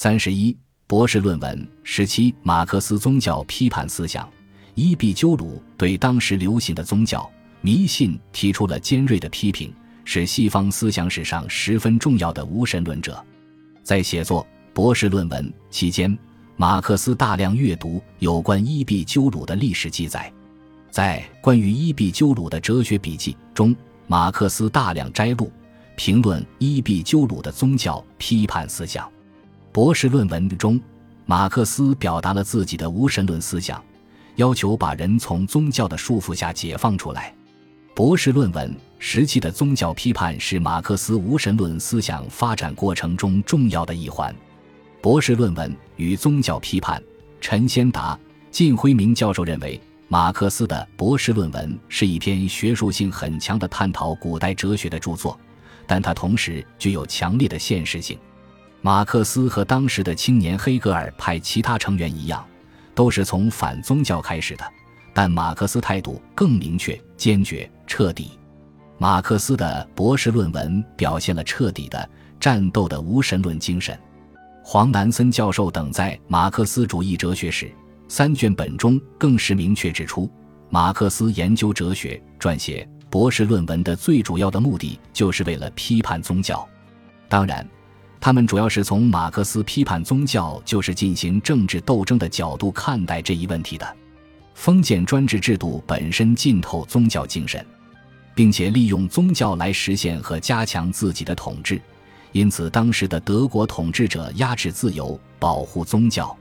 [0.00, 0.56] 三十一，
[0.86, 4.30] 博士论文十七，马克思宗教批判思想。
[4.76, 7.28] 伊壁鸠鲁对当时流行的宗教
[7.62, 9.74] 迷信提出了尖锐的批评，
[10.04, 13.20] 是西方思想史上十分重要的无神论者。
[13.82, 16.16] 在写作博士论文期间，
[16.54, 20.32] 马克思大量阅读有关伊壁鸠鲁的历史记载。
[20.92, 23.74] 在关于伊壁鸠鲁的哲学笔记中，
[24.06, 25.50] 马克思大量摘录
[25.96, 29.10] 评论伊壁鸠鲁的宗教批判思想。
[29.78, 30.80] 博士论文中，
[31.24, 33.80] 马克思表达了自己的无神论思想，
[34.34, 37.32] 要求把人从宗教的束缚下解放出来。
[37.94, 44.34] 博士论文时期的宗教批判是马克思无神论思想发展过程中重要的一环。
[45.00, 47.00] 博士论文与宗教批判，
[47.40, 48.18] 陈先达、
[48.50, 49.80] 靳辉明教授认为。
[50.08, 55.38] 马克思的博士论文是一篇学术性很强的探讨古代哲学的著作，
[55.86, 58.18] 但它同时具有强烈的现实性。
[58.88, 62.42] 马克思和当时的青年黑格尔派其他成员一样，
[62.94, 64.64] 都是从反宗教开始的，
[65.12, 68.30] 但马克思态度更明确、坚决、彻底。
[68.96, 72.08] 马克思的博士论文表现了彻底的
[72.40, 73.94] 战斗的无神论精神。
[74.64, 77.66] 黄南森教授等在《马克思主义哲学史》。
[78.08, 80.30] 三卷本中更是明确指出，
[80.70, 86.66] 马克思研究哲学、撰写博士论文的最主要的目的，就是为了批判宗教。
[87.28, 87.68] 当然，
[88.20, 93.96] 他们主要是从马克思批判宗教就是进行政治斗争的角度看待这一问题的。
[94.54, 97.64] 封建专制制度本身浸透宗教精神，
[98.34, 101.80] 并且利用宗教来实现和加强自己的统治，
[102.32, 106.36] 因此当时的德国统治者压制自由，保护宗教。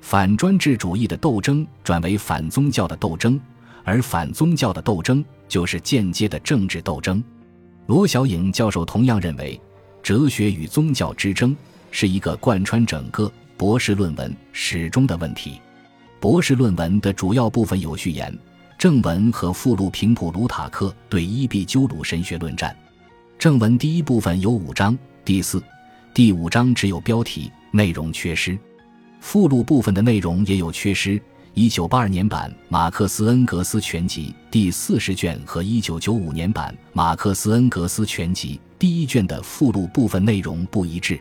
[0.00, 3.38] 反专制主义的斗争转为反宗教的斗争，
[3.84, 7.22] 而反宗教的斗争就是间接的政治斗争。
[7.86, 9.60] 罗小颖教授同样认为，
[10.02, 11.56] 哲学与宗教之争
[11.90, 15.60] 是一个贯穿整个博士论文始终的问题。
[16.18, 18.36] 博士论文的主要部分有序言、
[18.78, 22.76] 正文和附录，平普鲁塔克对伊壁鸠鲁神学论战。
[23.38, 25.62] 正文第一部分有五章，第四、
[26.12, 28.58] 第五章只有标题，内容缺失。
[29.20, 31.20] 附录部分的内容也有缺失。
[31.52, 41.20] 一九八二年版《马克思恩格斯全集》第四十卷和一九九五年版《马克思恩格斯全集》第一卷的附录部分内容不一致。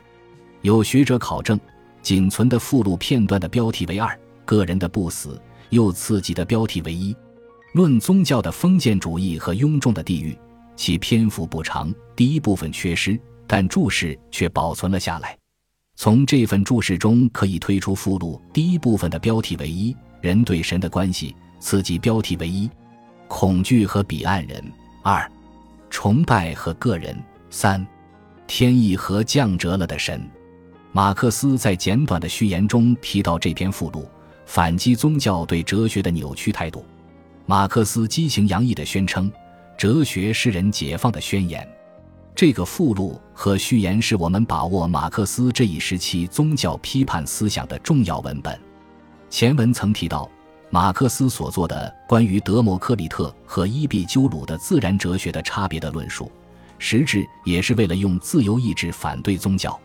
[0.62, 1.60] 有学者考证，
[2.02, 5.32] 仅存的附录片段的标题为二，个人的不死；
[5.70, 7.14] 又刺激的标题为一，
[7.74, 10.38] 论宗教的封建主义和庸众的地狱。
[10.78, 15.38] 其篇幅不长，第一部分缺失，但注释却保存了下来。
[15.98, 22.70] 从这份注释中可以推出附录第一部分的标题为一人对神的关系，刺激标题为一
[23.28, 24.64] 恐惧和彼岸人，
[25.04, 25.30] 二
[25.90, 27.86] 崇拜和个人，三
[28.48, 30.30] 天意和降折了的神。
[30.92, 34.08] 马克思在简短的序言中提到这篇附录，
[34.46, 36.84] 反击宗教对哲学的扭曲态度。
[37.46, 39.32] 马克思激情洋溢地宣称，
[39.78, 41.68] 哲学是人解放的宣言。
[42.36, 48.58] 这个附录和序言是我们把握马克思这一时期宗教批判思想的重要文本。
[49.30, 50.30] 前文曾提到，
[50.70, 56.32] 马克思所做的关于德谟克利特和伊壁鸠鲁的自然哲学的差别的论述，
[56.80, 59.80] 实质也是为了用自由意志反对宗教。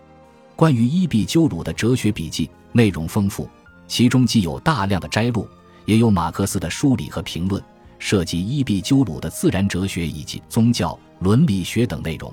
[0.56, 3.46] 关于伊壁鸠鲁的哲学笔记内容丰富，
[3.86, 5.46] 其中既有大量的摘录，
[5.84, 7.62] 也有马克思的梳理和评论，
[7.98, 12.32] 涉及伊壁鸠鲁的自然哲学以及宗教伦理学等内容。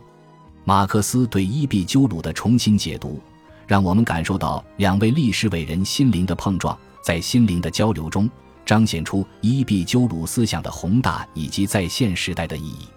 [0.63, 3.19] 马克思对伊壁鸠鲁的重新解读，
[3.65, 8.29] 让我们感受到两位历史伟人心灵的碰撞，在心灵的交流中，
[8.63, 12.87] 彰显出伊壁鸠鲁思想的宏大以及在现时代的意义。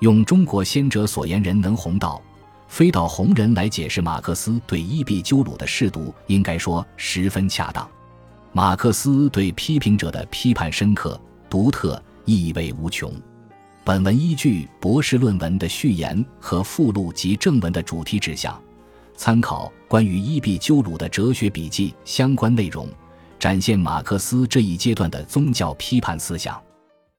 [0.00, 2.22] 用中国先哲所言“人能弘道，
[2.68, 7.88] 非道弘人”来解释马克思对伊壁鸠鲁的试读，应该说十分恰当。
[8.52, 11.20] 马克思对批评者的批判深刻、
[11.50, 13.12] 独特，意味无穷。
[13.82, 18.60] 本文依据博士论文的序言和附录及正文的主题指向，
[19.16, 22.88] 参考关于伊壁鸠鲁的哲学笔记相关内容，
[23.38, 26.60] 展现马克思这一阶段的宗教批判思想。